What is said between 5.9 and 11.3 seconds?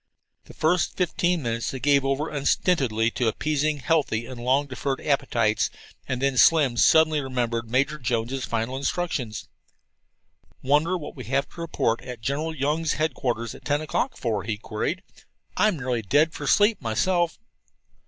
and then Slim suddenly remembered Major Jones' final instructions. "Wonder what we